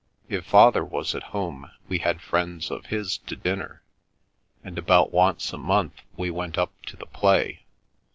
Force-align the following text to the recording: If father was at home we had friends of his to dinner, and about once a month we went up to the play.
If 0.27 0.45
father 0.47 0.83
was 0.83 1.13
at 1.13 1.21
home 1.29 1.69
we 1.87 1.99
had 1.99 2.21
friends 2.23 2.71
of 2.71 2.87
his 2.87 3.19
to 3.27 3.35
dinner, 3.35 3.83
and 4.63 4.79
about 4.79 5.11
once 5.13 5.53
a 5.53 5.59
month 5.59 6.01
we 6.17 6.31
went 6.31 6.57
up 6.57 6.71
to 6.87 6.97
the 6.97 7.05
play. 7.05 7.67